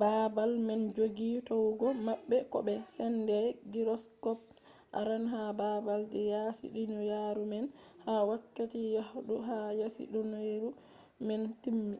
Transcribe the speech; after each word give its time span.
baabal 0.00 0.52
man 0.66 0.82
joggi 0.96 1.30
towugo 1.48 1.88
maɓɓe 2.06 2.36
ko 2.52 2.58
be 2.66 2.74
sende 2.94 3.36
gyroskop 3.72 4.40
arande 4.98 5.28
ha 5.32 5.42
baabal 5.60 6.02
je 6.12 6.20
yaasi 6.32 6.64
duniyaru 6.76 7.42
man 7.52 7.66
ha 8.04 8.12
wakkati 8.30 8.80
yahdu 8.96 9.34
ha 9.48 9.56
yasi 9.80 10.02
duniyaru 10.14 10.68
man 11.26 11.42
timmi 11.62 11.96